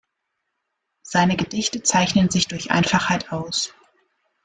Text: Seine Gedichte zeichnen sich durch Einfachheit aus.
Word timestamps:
Seine 1.03 1.37
Gedichte 1.37 1.83
zeichnen 1.83 2.31
sich 2.31 2.47
durch 2.47 2.71
Einfachheit 2.71 3.31
aus. 3.31 3.75